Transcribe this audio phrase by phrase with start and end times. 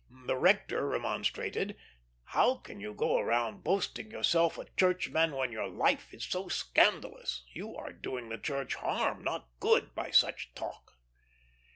[0.25, 1.77] The rector remonstrated.",
[2.35, 7.43] how can you go round boasting yourself a churchman when your life is so scandalous?
[7.53, 10.93] You are doing the Church harm, not good, by such talk."